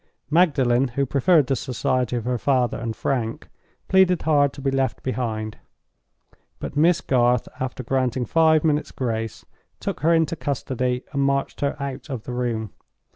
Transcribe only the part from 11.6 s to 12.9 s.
her out of the room.